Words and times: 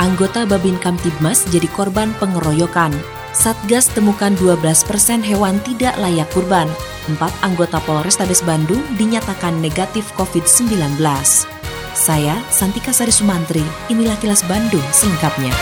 anggota 0.00 0.48
Babin 0.48 0.80
Kamtibmas 0.80 1.44
jadi 1.52 1.68
korban 1.76 2.16
pengeroyokan. 2.16 2.90
Satgas 3.36 3.92
temukan 3.92 4.32
12 4.40 4.64
persen 4.88 5.20
hewan 5.20 5.60
tidak 5.62 5.94
layak 6.00 6.26
kurban. 6.32 6.66
Empat 7.06 7.30
anggota 7.44 7.78
Polrestabes 7.84 8.40
Bandung 8.42 8.80
dinyatakan 8.96 9.60
negatif 9.60 10.08
COVID-19. 10.16 10.98
Saya, 11.92 12.34
Santika 12.48 12.96
Sari 12.96 13.12
Sumantri, 13.12 13.62
inilah 13.92 14.16
kilas 14.18 14.40
Bandung 14.48 14.82
selengkapnya. 14.90 15.52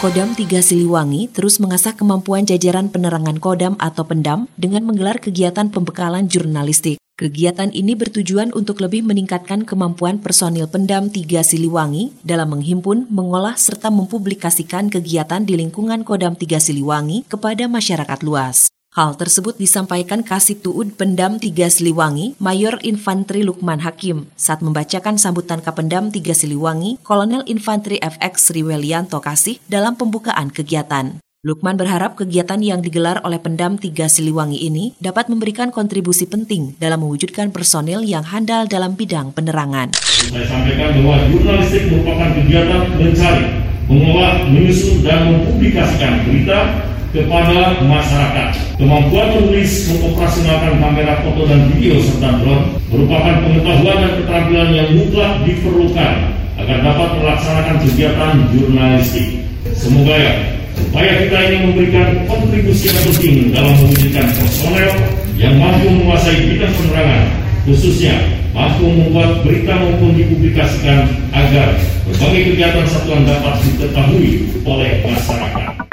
Kodam 0.00 0.32
3 0.32 0.64
Siliwangi 0.64 1.28
terus 1.28 1.60
mengasah 1.60 1.92
kemampuan 1.92 2.48
jajaran 2.48 2.88
penerangan 2.88 3.36
Kodam 3.36 3.74
atau 3.76 4.08
Pendam 4.08 4.48
dengan 4.56 4.88
menggelar 4.88 5.20
kegiatan 5.20 5.68
pembekalan 5.68 6.24
jurnalistik. 6.24 6.96
Kegiatan 7.20 7.68
ini 7.76 7.92
bertujuan 7.92 8.48
untuk 8.56 8.80
lebih 8.80 9.04
meningkatkan 9.04 9.68
kemampuan 9.68 10.24
personil 10.24 10.64
pendam 10.64 11.12
tiga 11.12 11.44
Siliwangi 11.44 12.16
dalam 12.24 12.56
menghimpun, 12.56 13.12
mengolah, 13.12 13.60
serta 13.60 13.92
mempublikasikan 13.92 14.88
kegiatan 14.88 15.44
di 15.44 15.52
lingkungan 15.52 16.00
Kodam 16.00 16.32
tiga 16.32 16.56
Siliwangi 16.56 17.28
kepada 17.28 17.68
masyarakat 17.68 18.24
luas. 18.24 18.72
Hal 18.96 19.20
tersebut 19.20 19.60
disampaikan 19.60 20.24
Kasih 20.24 20.64
Tuud 20.64 20.96
Pendam 20.96 21.36
tiga 21.36 21.68
Siliwangi, 21.68 22.40
Mayor 22.40 22.80
Infantri 22.88 23.44
Lukman 23.44 23.84
Hakim, 23.84 24.32
saat 24.32 24.64
membacakan 24.64 25.20
sambutan 25.20 25.60
Kapendam 25.60 26.08
tiga 26.08 26.32
Siliwangi, 26.32 27.04
Kolonel 27.04 27.44
Infantri 27.52 28.00
FX 28.00 28.48
Riwelianto 28.56 29.20
Kasih 29.20 29.60
dalam 29.68 29.92
pembukaan 30.00 30.48
kegiatan. 30.48 31.20
Lukman 31.40 31.72
berharap 31.72 32.20
kegiatan 32.20 32.60
yang 32.60 32.84
digelar 32.84 33.24
oleh 33.24 33.40
Pendam 33.40 33.80
Tiga 33.80 34.12
Siliwangi 34.12 34.60
ini 34.60 34.92
dapat 35.00 35.32
memberikan 35.32 35.72
kontribusi 35.72 36.28
penting 36.28 36.76
dalam 36.76 37.00
mewujudkan 37.00 37.48
personil 37.48 38.04
yang 38.04 38.20
handal 38.28 38.68
dalam 38.68 38.92
bidang 38.92 39.32
penerangan. 39.32 39.88
Saya 39.96 40.44
sampaikan 40.44 41.00
bahwa 41.00 41.16
jurnalistik 41.32 41.88
merupakan 41.88 42.28
kegiatan 42.36 42.92
mencari, 42.92 43.46
mengolah, 43.88 44.44
menyusun, 44.52 45.00
dan 45.00 45.32
mempublikasikan 45.32 46.28
berita 46.28 46.60
kepada 47.08 47.88
masyarakat. 47.88 48.48
Kemampuan 48.76 49.40
menulis, 49.40 49.96
mengoperasionalkan 49.96 50.76
kamera 50.76 51.24
foto 51.24 51.48
dan 51.48 51.72
video 51.72 52.04
serta 52.04 52.36
drone 52.36 52.76
merupakan 52.92 53.40
pengetahuan 53.40 53.96
dan 53.96 54.12
keterampilan 54.20 54.70
yang 54.76 54.88
mutlak 54.92 55.32
diperlukan 55.48 56.12
agar 56.60 56.78
dapat 56.84 57.08
melaksanakan 57.16 57.76
kegiatan 57.88 58.32
jurnalistik. 58.52 59.40
Semoga 59.72 60.12
ya 60.20 60.59
Upaya 60.88 61.12
kita 61.26 61.38
ini 61.52 61.56
memberikan 61.68 62.08
kontribusi 62.24 62.88
yang 62.88 63.00
penting 63.04 63.52
dalam 63.52 63.76
mewujudkan 63.76 64.26
personel 64.32 64.90
yang 65.36 65.54
mampu 65.60 65.92
menguasai 65.92 66.48
bidang 66.48 66.72
penerangan, 66.72 67.24
khususnya 67.68 68.16
mampu 68.56 68.88
membuat 68.88 69.44
berita 69.44 69.76
maupun 69.76 70.16
dipublikasikan 70.16 71.06
agar 71.36 71.76
berbagai 72.08 72.42
kegiatan 72.54 72.86
satuan 72.88 73.28
dapat 73.28 73.54
diketahui 73.64 74.30
oleh 74.64 74.90
masyarakat. 75.04 75.90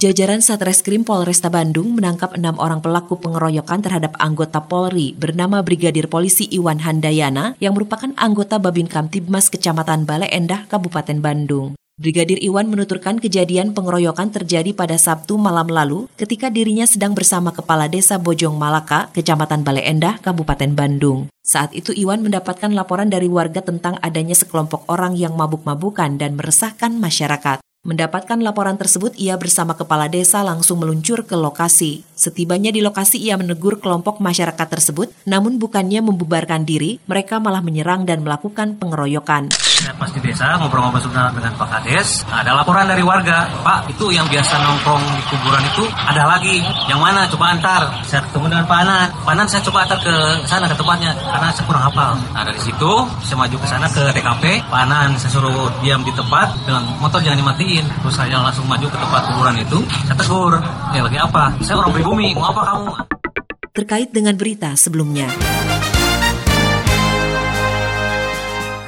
Jajaran 0.00 0.40
Satreskrim 0.40 1.04
Polresta 1.04 1.52
Bandung 1.52 1.92
menangkap 1.92 2.32
enam 2.32 2.56
orang 2.56 2.80
pelaku 2.80 3.20
pengeroyokan 3.20 3.84
terhadap 3.84 4.16
anggota 4.16 4.64
Polri 4.64 5.12
bernama 5.12 5.60
Brigadir 5.60 6.08
Polisi 6.08 6.48
Iwan 6.48 6.80
Handayana 6.80 7.52
yang 7.60 7.76
merupakan 7.76 8.08
anggota 8.16 8.56
Babin 8.56 8.88
Kamtibmas 8.88 9.52
Kecamatan 9.52 10.08
Bale 10.08 10.24
Endah, 10.32 10.64
Kabupaten 10.72 11.20
Bandung. 11.20 11.79
Brigadir 12.00 12.40
Iwan 12.40 12.72
menuturkan 12.72 13.20
kejadian 13.20 13.76
pengeroyokan 13.76 14.32
terjadi 14.32 14.72
pada 14.72 14.96
Sabtu 14.96 15.36
malam 15.36 15.68
lalu 15.68 16.08
ketika 16.16 16.48
dirinya 16.48 16.88
sedang 16.88 17.12
bersama 17.12 17.52
Kepala 17.52 17.92
Desa 17.92 18.16
Bojong 18.16 18.56
Malaka, 18.56 19.12
Kecamatan 19.12 19.60
Bale 19.60 19.84
Endah, 19.84 20.16
Kabupaten 20.16 20.72
Bandung. 20.72 21.28
Saat 21.44 21.76
itu 21.76 21.92
Iwan 21.92 22.24
mendapatkan 22.24 22.72
laporan 22.72 23.12
dari 23.12 23.28
warga 23.28 23.60
tentang 23.60 24.00
adanya 24.00 24.32
sekelompok 24.32 24.88
orang 24.88 25.12
yang 25.12 25.36
mabuk-mabukan 25.36 26.16
dan 26.16 26.40
meresahkan 26.40 26.96
masyarakat. 26.96 27.60
Mendapatkan 27.84 28.40
laporan 28.40 28.80
tersebut, 28.80 29.12
ia 29.20 29.36
bersama 29.36 29.76
kepala 29.76 30.08
desa 30.08 30.40
langsung 30.40 30.80
meluncur 30.80 31.28
ke 31.28 31.36
lokasi. 31.36 32.00
Setibanya 32.16 32.72
di 32.72 32.80
lokasi, 32.80 33.20
ia 33.20 33.36
menegur 33.36 33.76
kelompok 33.76 34.24
masyarakat 34.24 34.68
tersebut, 34.72 35.12
namun 35.28 35.60
bukannya 35.60 36.00
membubarkan 36.00 36.64
diri, 36.64 36.96
mereka 37.04 37.36
malah 37.40 37.60
menyerang 37.60 38.08
dan 38.08 38.24
melakukan 38.24 38.80
pengeroyokan. 38.80 39.52
Saya 39.80 39.96
pas 39.96 40.12
di 40.12 40.20
desa 40.20 40.60
ngobrol-ngobrol 40.60 41.00
sebentar 41.00 41.32
dengan 41.32 41.56
Pak 41.56 41.68
Kades, 41.72 42.28
ada 42.28 42.52
laporan 42.52 42.84
dari 42.84 43.00
warga, 43.00 43.48
Pak 43.64 43.88
itu 43.88 44.12
yang 44.12 44.28
biasa 44.28 44.60
nongkrong 44.60 45.00
di 45.16 45.22
kuburan 45.32 45.64
itu 45.64 45.88
ada 46.04 46.28
lagi, 46.28 46.60
yang 46.84 47.00
mana? 47.00 47.24
Coba 47.32 47.56
antar. 47.56 47.88
Saya 48.04 48.20
ketemu 48.28 48.52
dengan 48.52 48.68
Pak 48.68 48.78
Anan, 48.84 49.08
Pak 49.24 49.32
Anan 49.32 49.48
saya 49.48 49.64
coba 49.64 49.88
antar 49.88 49.96
ke 50.04 50.14
sana 50.44 50.68
ke 50.68 50.76
tempatnya. 50.76 51.16
Karena 51.16 51.48
saya 51.48 51.64
kurang 51.64 51.84
hafal. 51.88 52.12
Nah 52.36 52.42
dari 52.44 52.60
situ 52.60 52.92
saya 53.24 53.36
maju 53.40 53.56
ke 53.56 53.66
sana 53.72 53.86
ke 53.88 54.02
TKP, 54.12 54.44
Pak 54.68 54.80
Anan 54.84 55.16
saya 55.16 55.32
suruh 55.32 55.72
diam 55.80 56.04
di 56.04 56.12
tempat 56.12 56.52
dengan 56.68 56.84
motor 57.00 57.24
jangan 57.24 57.40
dimati 57.40 57.60
matiin 57.60 57.84
terus 58.04 58.14
saya 58.16 58.36
langsung 58.40 58.64
maju 58.68 58.84
ke 58.84 58.98
tempat 59.00 59.22
kuburan 59.32 59.56
itu. 59.64 59.78
Saya 60.04 60.16
tegur 60.20 60.52
ya 60.92 61.00
lagi 61.08 61.18
apa? 61.20 61.44
Saya 61.64 61.76
orang 61.80 61.92
pribumi. 61.96 62.28
Mau 62.36 62.52
apa 62.52 62.62
kamu? 62.68 62.88
Terkait 63.72 64.12
dengan 64.12 64.36
berita 64.36 64.76
sebelumnya 64.76 65.28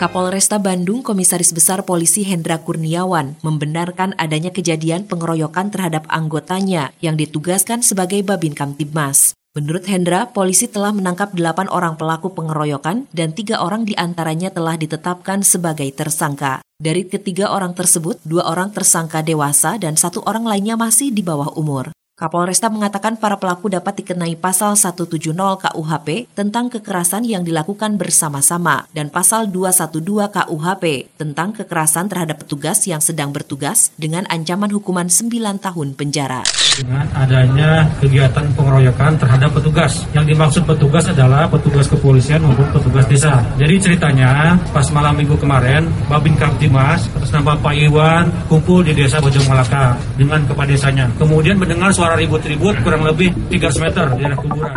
Kapolresta 0.02 0.58
Bandung 0.58 0.98
Komisaris 0.98 1.54
Besar 1.54 1.86
Polisi 1.86 2.26
Hendra 2.26 2.58
Kurniawan 2.58 3.38
membenarkan 3.46 4.18
adanya 4.18 4.50
kejadian 4.50 5.06
pengeroyokan 5.06 5.70
terhadap 5.70 6.10
anggotanya 6.10 6.90
yang 6.98 7.14
ditugaskan 7.14 7.86
sebagai 7.86 8.18
Babin 8.26 8.50
Kamtibmas. 8.50 9.38
Menurut 9.54 9.86
Hendra, 9.86 10.26
polisi 10.26 10.66
telah 10.66 10.90
menangkap 10.90 11.30
delapan 11.30 11.70
orang 11.70 11.94
pelaku 11.94 12.34
pengeroyokan 12.34 13.06
dan 13.14 13.30
tiga 13.30 13.62
orang 13.62 13.86
di 13.86 13.94
antaranya 13.94 14.50
telah 14.50 14.74
ditetapkan 14.74 15.46
sebagai 15.46 15.86
tersangka. 15.94 16.66
Dari 16.82 17.06
ketiga 17.06 17.54
orang 17.54 17.70
tersebut, 17.70 18.18
dua 18.26 18.50
orang 18.50 18.74
tersangka 18.74 19.22
dewasa 19.22 19.78
dan 19.78 19.94
satu 19.94 20.18
orang 20.26 20.42
lainnya 20.42 20.74
masih 20.74 21.14
di 21.14 21.22
bawah 21.22 21.54
umur. 21.54 21.94
Kapolresta 22.22 22.70
mengatakan 22.70 23.18
para 23.18 23.34
pelaku 23.34 23.66
dapat 23.66 23.98
dikenai 23.98 24.38
pasal 24.38 24.78
170 24.78 25.34
KUHP 25.34 26.30
tentang 26.38 26.70
kekerasan 26.70 27.26
yang 27.26 27.42
dilakukan 27.42 27.98
bersama-sama 27.98 28.86
dan 28.94 29.10
pasal 29.10 29.50
212 29.50 30.30
KUHP 30.30 31.10
tentang 31.18 31.50
kekerasan 31.50 32.06
terhadap 32.06 32.46
petugas 32.46 32.86
yang 32.86 33.02
sedang 33.02 33.34
bertugas 33.34 33.90
dengan 33.98 34.22
ancaman 34.30 34.70
hukuman 34.70 35.10
9 35.10 35.34
tahun 35.58 35.98
penjara. 35.98 36.46
Dengan 36.78 37.10
adanya 37.10 37.90
kegiatan 37.98 38.54
pengeroyokan 38.54 39.18
terhadap 39.18 39.50
petugas. 39.58 40.06
Yang 40.14 40.38
dimaksud 40.38 40.62
petugas 40.62 41.10
adalah 41.10 41.50
petugas 41.50 41.90
kepolisian 41.90 42.46
maupun 42.46 42.70
petugas 42.70 43.02
desa. 43.10 43.42
Jadi 43.58 43.82
ceritanya 43.82 44.54
pas 44.70 44.86
malam 44.94 45.18
minggu 45.18 45.34
kemarin 45.42 45.90
Babin 46.06 46.38
Kamtimas 46.38 47.10
atas 47.18 47.34
nama 47.34 47.58
Pak 47.58 47.74
Iwan 47.74 48.30
kumpul 48.46 48.86
di 48.86 48.94
desa 48.94 49.18
Bojong 49.18 49.50
Malaka 49.50 49.98
dengan 50.14 50.46
kepala 50.46 50.70
desanya. 50.70 51.10
Kemudian 51.18 51.58
mendengar 51.58 51.90
suara 51.90 52.11
suara 52.12 52.28
ribut-ribut 52.28 52.76
kurang 52.84 53.08
lebih 53.08 53.32
300 53.48 53.80
meter 53.88 54.04
di 54.12 54.20
daerah 54.20 54.36
kuburan. 54.36 54.72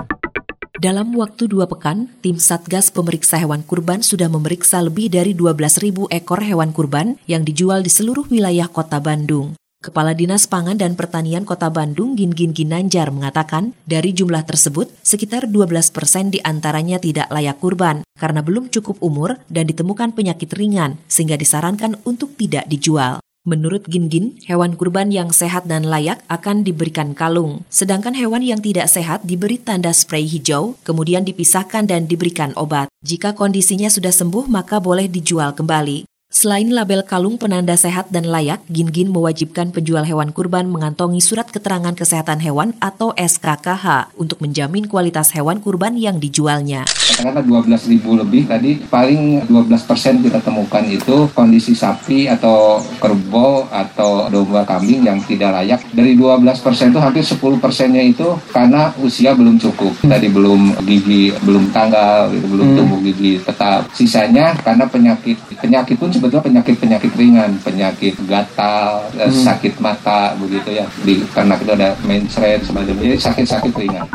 Dalam 0.79 1.11
waktu 1.19 1.51
dua 1.51 1.67
pekan, 1.67 2.07
tim 2.23 2.39
Satgas 2.39 2.87
Pemeriksa 2.95 3.35
Hewan 3.35 3.59
Kurban 3.59 3.99
sudah 3.99 4.31
memeriksa 4.31 4.79
lebih 4.79 5.11
dari 5.11 5.35
12.000 5.35 6.15
ekor 6.15 6.39
hewan 6.39 6.71
kurban 6.71 7.19
yang 7.27 7.43
dijual 7.43 7.83
di 7.83 7.91
seluruh 7.91 8.23
wilayah 8.31 8.71
kota 8.71 9.03
Bandung. 9.03 9.51
Kepala 9.83 10.15
Dinas 10.15 10.47
Pangan 10.47 10.79
dan 10.79 10.95
Pertanian 10.95 11.43
Kota 11.43 11.67
Bandung 11.67 12.15
Gin-Gin 12.15 12.55
Ginanjar 12.55 13.11
mengatakan, 13.11 13.75
dari 13.83 14.15
jumlah 14.15 14.47
tersebut, 14.47 14.87
sekitar 15.03 15.51
12 15.51 15.91
persen 15.91 16.31
di 16.31 16.39
antaranya 16.39 17.03
tidak 17.03 17.27
layak 17.27 17.59
kurban 17.59 18.07
karena 18.15 18.39
belum 18.39 18.71
cukup 18.71 18.95
umur 19.03 19.43
dan 19.51 19.67
ditemukan 19.67 20.15
penyakit 20.15 20.55
ringan 20.55 21.03
sehingga 21.11 21.35
disarankan 21.35 21.99
untuk 22.07 22.31
tidak 22.39 22.63
dijual. 22.71 23.24
Menurut 23.45 23.85
Gin-Gin, 23.85 24.41
hewan 24.49 24.73
kurban 24.73 25.13
yang 25.13 25.29
sehat 25.29 25.69
dan 25.69 25.85
layak 25.85 26.17
akan 26.33 26.65
diberikan 26.65 27.13
kalung, 27.13 27.61
sedangkan 27.69 28.17
hewan 28.17 28.41
yang 28.41 28.57
tidak 28.57 28.89
sehat 28.89 29.21
diberi 29.21 29.61
tanda 29.61 29.93
spray 29.93 30.25
hijau, 30.25 30.73
kemudian 30.81 31.21
dipisahkan 31.21 31.85
dan 31.85 32.09
diberikan 32.09 32.57
obat. 32.57 32.89
Jika 33.05 33.37
kondisinya 33.37 33.85
sudah 33.85 34.09
sembuh, 34.09 34.49
maka 34.49 34.81
boleh 34.81 35.05
dijual 35.05 35.53
kembali. 35.53 36.14
Selain 36.35 36.67
label 36.67 36.99
kalung 37.07 37.39
penanda 37.39 37.79
sehat 37.79 38.11
dan 38.11 38.27
layak, 38.27 38.59
Gin-Gin 38.67 39.07
mewajibkan 39.07 39.71
penjual 39.71 40.03
hewan 40.03 40.35
kurban 40.35 40.67
mengantongi 40.67 41.23
surat 41.23 41.47
keterangan 41.47 41.95
kesehatan 41.95 42.43
hewan 42.43 42.75
atau 42.83 43.15
SKKH 43.15 44.11
untuk 44.19 44.43
menjamin 44.43 44.83
kualitas 44.83 45.31
hewan 45.31 45.63
kurban 45.63 45.95
yang 45.95 46.19
dijualnya. 46.19 46.83
Katakanlah 46.91 47.39
12 47.39 47.87
ribu 47.87 48.19
lebih 48.19 48.51
tadi, 48.51 48.83
paling 48.83 49.47
12 49.47 49.87
persen 49.87 50.19
kita 50.19 50.43
temukan 50.43 50.83
itu 50.83 51.31
kondisi 51.31 51.71
sapi 51.71 52.27
atau 52.27 52.83
kerbau 52.99 53.71
atau 53.71 54.27
domba 54.27 54.67
kambing 54.67 55.07
yang 55.07 55.23
tidak 55.23 55.55
layak. 55.55 55.87
Dari 55.95 56.19
12 56.19 56.43
persen 56.59 56.91
itu 56.91 56.99
hampir 56.99 57.23
10 57.23 57.63
persennya 57.63 58.03
itu 58.03 58.35
karena 58.51 58.91
usia 58.99 59.31
belum 59.31 59.55
cukup. 59.55 60.03
Tadi 60.03 60.27
belum 60.27 60.83
gigi, 60.83 61.31
belum 61.47 61.71
tanggal, 61.71 62.27
belum 62.27 62.75
hmm. 62.75 62.77
tumbuh 62.83 62.99
gigi 62.99 63.39
tetap. 63.39 63.87
Sisanya 63.95 64.51
karena 64.59 64.83
penyakit, 64.83 65.39
penyakit 65.63 65.95
pun 65.95 66.11
sebetulnya 66.25 66.65
penyakit-penyakit 66.65 67.11
ringan, 67.13 67.51
penyakit 67.61 68.17
gatal, 68.25 69.05
eh, 69.13 69.29
hmm. 69.29 69.45
sakit 69.45 69.77
mata 69.77 70.33
begitu 70.41 70.73
ya. 70.73 70.89
Di 71.05 71.21
karena 71.29 71.53
itu 71.53 71.69
ada 71.69 71.93
mencret 72.01 72.65
semacamnya, 72.65 73.13
jadi 73.13 73.17
sakit-sakit 73.21 73.73
ringan. 73.77 74.09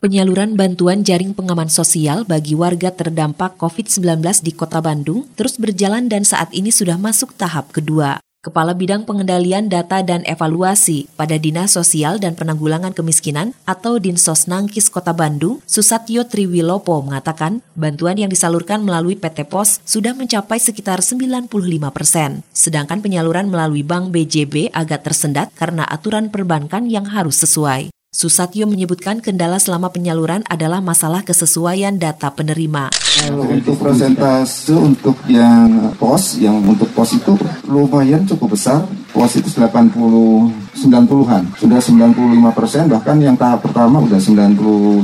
Penyaluran 0.00 0.56
bantuan 0.56 1.04
jaring 1.04 1.36
pengaman 1.36 1.68
sosial 1.68 2.24
bagi 2.24 2.56
warga 2.56 2.88
terdampak 2.92 3.56
COVID-19 3.60 4.20
di 4.44 4.52
Kota 4.56 4.80
Bandung 4.80 5.28
terus 5.36 5.60
berjalan 5.60 6.08
dan 6.08 6.24
saat 6.24 6.52
ini 6.56 6.72
sudah 6.72 6.96
masuk 6.96 7.36
tahap 7.36 7.68
kedua. 7.72 8.20
Kepala 8.40 8.72
Bidang 8.72 9.04
Pengendalian 9.04 9.68
Data 9.68 10.00
dan 10.00 10.24
Evaluasi 10.24 11.12
pada 11.12 11.36
Dinas 11.36 11.76
Sosial 11.76 12.16
dan 12.16 12.32
Penanggulangan 12.32 12.96
Kemiskinan 12.96 13.52
atau 13.68 14.00
Dinsos 14.00 14.48
Nangkis 14.48 14.88
Kota 14.88 15.12
Bandung, 15.12 15.60
Susatyo 15.68 16.24
Triwilopo 16.24 17.04
mengatakan 17.04 17.60
bantuan 17.76 18.16
yang 18.16 18.32
disalurkan 18.32 18.80
melalui 18.80 19.20
PT 19.20 19.44
POS 19.44 19.84
sudah 19.84 20.16
mencapai 20.16 20.56
sekitar 20.56 21.04
95 21.04 21.52
persen. 21.92 22.40
Sedangkan 22.56 23.04
penyaluran 23.04 23.52
melalui 23.52 23.84
Bank 23.84 24.08
BJB 24.08 24.72
agak 24.72 25.04
tersendat 25.04 25.52
karena 25.52 25.84
aturan 25.84 26.32
perbankan 26.32 26.88
yang 26.88 27.12
harus 27.12 27.44
sesuai. 27.44 27.92
Susatyo 28.10 28.66
menyebutkan 28.66 29.22
kendala 29.22 29.62
selama 29.62 29.94
penyaluran 29.94 30.42
adalah 30.50 30.82
masalah 30.82 31.22
kesesuaian 31.22 31.94
data 31.94 32.34
penerima. 32.34 32.90
Kalau 32.90 33.46
untuk 33.46 33.78
persentase 33.78 34.74
untuk 34.74 35.14
yang 35.30 35.94
pos, 35.94 36.34
yang 36.42 36.58
untuk 36.58 36.90
pos 36.90 37.14
itu 37.14 37.38
lumayan 37.70 38.26
cukup 38.26 38.58
besar. 38.58 38.82
Pos 39.14 39.38
itu 39.38 39.46
80 39.54 39.94
90-an, 39.94 41.54
sudah 41.54 41.78
95 41.78 42.50
persen, 42.50 42.90
bahkan 42.90 43.14
yang 43.22 43.38
tahap 43.38 43.62
pertama 43.62 44.02
sudah 44.02 44.18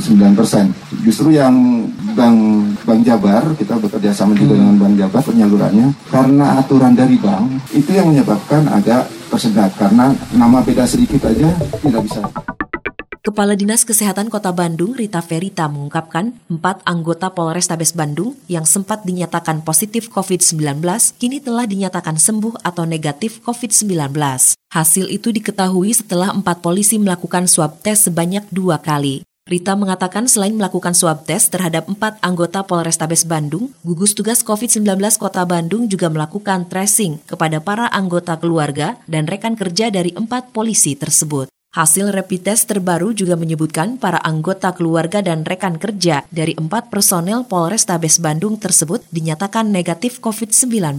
99 0.03 0.35
persen. 0.35 0.75
Justru 1.07 1.31
yang 1.31 1.55
Bank 2.19 2.39
Bank 2.83 3.07
Jabar, 3.07 3.55
kita 3.55 3.79
bekerja 3.79 4.11
sama 4.11 4.35
juga 4.35 4.59
hmm. 4.59 4.63
dengan 4.67 4.77
Bank 4.83 4.95
Jabar 4.99 5.23
penyalurannya, 5.23 5.87
karena 6.11 6.47
aturan 6.59 6.99
dari 6.99 7.15
bank, 7.23 7.71
itu 7.71 7.91
yang 7.95 8.11
menyebabkan 8.11 8.67
agak 8.67 9.07
tersendat, 9.31 9.71
karena 9.79 10.11
nama 10.35 10.59
beda 10.59 10.83
sedikit 10.91 11.23
aja 11.31 11.55
tidak 11.83 12.03
bisa. 12.03 12.56
Kepala 13.27 13.59
Dinas 13.59 13.83
Kesehatan 13.83 14.31
Kota 14.31 14.55
Bandung, 14.55 14.95
Rita 14.95 15.19
Verita, 15.19 15.67
mengungkapkan 15.67 16.31
empat 16.47 16.79
anggota 16.87 17.27
Polrestabes 17.35 17.91
Bandung 17.91 18.39
yang 18.47 18.63
sempat 18.63 19.03
dinyatakan 19.03 19.67
positif 19.67 20.07
COVID-19 20.15 20.79
kini 21.19 21.43
telah 21.43 21.67
dinyatakan 21.67 22.23
sembuh 22.23 22.63
atau 22.63 22.87
negatif 22.87 23.43
COVID-19. 23.43 24.15
Hasil 24.71 25.11
itu 25.11 25.35
diketahui 25.35 25.91
setelah 25.91 26.31
empat 26.31 26.63
polisi 26.63 27.03
melakukan 27.03 27.51
swab 27.51 27.83
tes 27.83 28.07
sebanyak 28.07 28.47
dua 28.55 28.79
kali. 28.79 29.27
Rita 29.51 29.75
mengatakan 29.75 30.31
selain 30.31 30.55
melakukan 30.55 30.95
swab 30.95 31.27
tes 31.27 31.51
terhadap 31.51 31.91
empat 31.91 32.23
anggota 32.23 32.63
Polrestabes 32.63 33.27
Bandung, 33.27 33.75
gugus 33.83 34.15
tugas 34.15 34.47
COVID-19 34.47 35.03
Kota 35.19 35.43
Bandung 35.43 35.91
juga 35.91 36.07
melakukan 36.15 36.71
tracing 36.71 37.19
kepada 37.27 37.59
para 37.59 37.91
anggota 37.91 38.39
keluarga 38.39 39.03
dan 39.11 39.27
rekan 39.27 39.59
kerja 39.59 39.91
dari 39.91 40.15
empat 40.15 40.55
polisi 40.55 40.95
tersebut. 40.95 41.51
Hasil 41.77 42.09
rapid 42.09 42.41
test 42.41 42.73
terbaru 42.73 43.13
juga 43.13 43.37
menyebutkan 43.37 44.01
para 44.01 44.17
anggota 44.25 44.73
keluarga 44.73 45.21
dan 45.21 45.45
rekan 45.45 45.77
kerja 45.77 46.25
dari 46.33 46.57
empat 46.57 46.89
personel 46.89 47.45
Polrestabes 47.45 48.17
Bandung 48.17 48.57
tersebut 48.57 49.05
dinyatakan 49.13 49.69
negatif 49.69 50.17
COVID-19. 50.25 50.97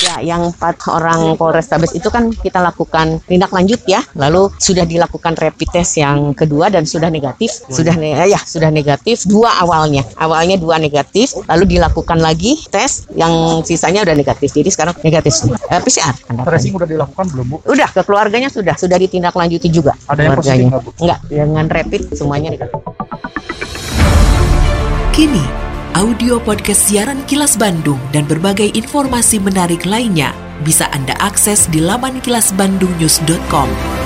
Ya, 0.00 0.16
yang 0.24 0.48
empat 0.48 0.80
orang 0.88 1.36
Polrestabes 1.36 1.92
itu 1.92 2.08
kan 2.08 2.32
kita 2.32 2.56
lakukan 2.56 3.20
tindak 3.28 3.52
lanjut 3.52 3.84
ya, 3.84 4.00
lalu 4.16 4.48
sudah 4.56 4.88
dilakukan 4.88 5.36
rapid 5.36 5.76
test 5.76 6.00
yang 6.00 6.32
kedua 6.32 6.72
dan 6.72 6.88
sudah 6.88 7.12
negatif, 7.12 7.68
sudah 7.68 7.92
ne 7.92 8.16
ya 8.32 8.40
sudah 8.40 8.72
negatif 8.72 9.28
dua 9.28 9.60
awalnya, 9.60 10.08
awalnya 10.16 10.56
dua 10.56 10.80
negatif, 10.80 11.36
lalu 11.52 11.76
dilakukan 11.76 12.16
lagi 12.16 12.56
tes 12.72 13.04
yang 13.12 13.60
sisanya 13.60 14.08
udah 14.08 14.16
negatif, 14.16 14.56
jadi 14.56 14.72
sekarang 14.72 14.96
negatif 15.04 15.36
semua. 15.36 15.60
Eh, 15.68 15.84
PCR. 15.84 16.16
Tracing 16.32 16.80
udah 16.80 16.88
dilakukan 16.88 17.28
belum 17.28 17.46
bu? 17.52 17.56
Udah 17.68 17.92
ke 17.92 18.00
keluarganya 18.08 18.48
sudah, 18.48 18.72
sudah 18.72 18.96
ditindaklanjuti 18.96 19.68
juga. 19.68 19.97
Ada 20.06 20.20
yang 20.22 20.34
positif 20.38 20.64
nggak 20.70 20.82
Bu? 20.86 20.90
Enggak, 21.02 21.20
dengan 21.26 21.66
rapid 21.66 22.02
semuanya. 22.14 22.48
Kini, 25.10 25.44
audio 25.98 26.38
podcast 26.38 26.86
siaran 26.86 27.26
Kilas 27.26 27.58
Bandung 27.58 27.98
dan 28.14 28.22
berbagai 28.30 28.70
informasi 28.78 29.42
menarik 29.42 29.82
lainnya 29.82 30.30
bisa 30.62 30.86
Anda 30.94 31.18
akses 31.18 31.66
di 31.70 31.82
laman 31.82 32.22
kilasbandungnews.com. 32.22 33.97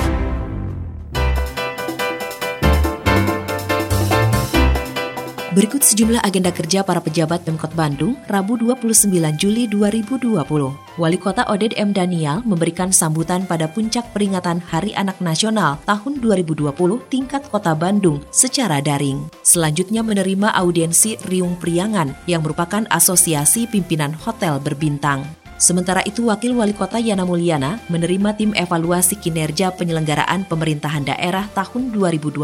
Berikut 5.53 5.85
sejumlah 5.85 6.25
agenda 6.25 6.49
kerja 6.49 6.81
para 6.81 6.97
pejabat 6.97 7.45
Pemkot 7.45 7.77
Bandung, 7.77 8.17
Rabu 8.25 8.57
29 8.57 9.05
Juli 9.37 9.69
2020. 9.69 10.49
Wali 10.97 11.17
Kota 11.21 11.45
Oded 11.45 11.77
M. 11.77 11.93
Daniel 11.93 12.41
memberikan 12.41 12.89
sambutan 12.89 13.45
pada 13.45 13.69
puncak 13.69 14.01
peringatan 14.17 14.57
Hari 14.65 14.97
Anak 14.97 15.21
Nasional 15.21 15.77
tahun 15.85 16.25
2020 16.25 16.73
tingkat 17.05 17.45
Kota 17.53 17.77
Bandung 17.77 18.25
secara 18.33 18.81
daring. 18.81 19.29
Selanjutnya 19.45 20.01
menerima 20.01 20.57
audiensi 20.57 21.21
Riung 21.29 21.61
Priangan 21.61 22.17
yang 22.25 22.41
merupakan 22.41 22.89
asosiasi 22.89 23.69
pimpinan 23.69 24.17
hotel 24.25 24.57
berbintang. 24.57 25.42
Sementara 25.59 26.01
itu, 26.03 26.27
Wakil 26.27 26.55
Wali 26.57 26.73
Kota 26.75 26.97
Yana 26.99 27.23
Mulyana 27.23 27.79
menerima 27.87 28.35
tim 28.35 28.51
evaluasi 28.55 29.19
kinerja 29.19 29.71
penyelenggaraan 29.75 30.47
pemerintahan 30.47 31.07
daerah 31.07 31.47
tahun 31.53 31.93
2020. 31.95 32.39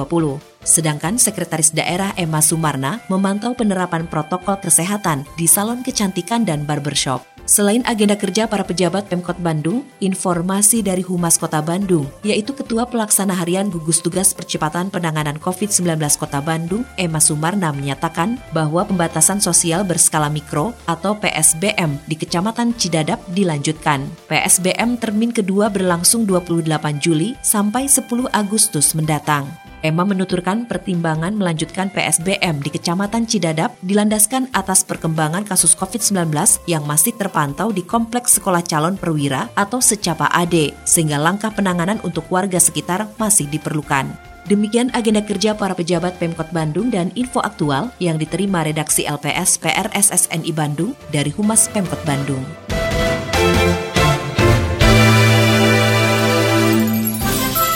Sedangkan 0.63 1.15
Sekretaris 1.15 1.71
Daerah 1.71 2.11
Emma 2.19 2.44
Sumarna 2.44 3.00
memantau 3.07 3.56
penerapan 3.56 4.06
protokol 4.06 4.59
kesehatan 4.59 5.23
di 5.39 5.47
salon 5.47 5.81
kecantikan 5.81 6.44
dan 6.44 6.67
barbershop. 6.67 7.38
Selain 7.50 7.81
agenda 7.90 8.13
kerja 8.13 8.46
para 8.46 8.62
pejabat 8.62 9.10
Pemkot 9.10 9.42
Bandung, 9.42 9.81
informasi 9.98 10.86
dari 10.86 11.01
Humas 11.01 11.42
Kota 11.42 11.66
Bandung, 11.66 12.06
yaitu 12.22 12.54
Ketua 12.54 12.86
Pelaksana 12.86 13.34
Harian 13.34 13.74
Gugus 13.74 14.06
Tugas 14.06 14.38
Percepatan 14.38 14.94
Penanganan 14.94 15.42
COVID-19 15.42 15.98
Kota 16.22 16.46
Bandung, 16.46 16.86
Emma 16.94 17.18
Sumarna 17.18 17.74
menyatakan 17.74 18.38
bahwa 18.54 18.86
pembatasan 18.86 19.42
sosial 19.42 19.81
berskala 19.81 20.29
mikro 20.29 20.77
atau 20.86 21.18
PSBM 21.18 21.98
di 22.06 22.13
Kecamatan 22.22 22.77
Cidadap 22.77 23.18
dilanjutkan. 23.34 24.06
PSBM 24.29 25.01
termin 25.01 25.34
kedua 25.34 25.74
berlangsung 25.74 26.29
28 26.29 26.70
Juli 27.01 27.34
sampai 27.41 27.89
10 27.89 28.29
Agustus 28.29 28.94
mendatang. 28.94 29.50
Emma 29.79 30.03
menuturkan 30.03 30.67
pertimbangan 30.67 31.31
melanjutkan 31.31 31.88
PSBM 31.88 32.59
di 32.59 32.67
Kecamatan 32.67 33.24
Cidadap 33.24 33.79
dilandaskan 33.79 34.51
atas 34.51 34.83
perkembangan 34.83 35.48
kasus 35.48 35.71
COVID-19 35.71 36.36
yang 36.67 36.83
masih 36.83 37.15
terpantau 37.15 37.71
di 37.71 37.79
Kompleks 37.79 38.36
Sekolah 38.36 38.59
Calon 38.59 39.00
Perwira 39.00 39.48
atau 39.55 39.79
Secapa 39.79 40.27
AD, 40.36 40.75
sehingga 40.83 41.15
langkah 41.15 41.55
penanganan 41.55 42.03
untuk 42.03 42.27
warga 42.27 42.59
sekitar 42.59 43.07
masih 43.15 43.48
diperlukan. 43.48 44.12
Demikian 44.51 44.91
agenda 44.91 45.24
kerja 45.24 45.55
para 45.55 45.77
pejabat 45.77 46.17
Pemkot 46.19 46.50
Bandung 46.51 46.91
dan 46.91 47.13
info 47.15 47.39
aktual 47.39 47.93
yang 48.03 48.19
diterima 48.19 48.65
redaksi 48.65 49.05
LPS 49.07 49.62
PRSSNI 49.62 50.51
Bandung 50.51 50.91
dari 51.13 51.31
Humas 51.31 51.69
Pemkot 51.71 52.01
Bandung. 52.03 52.68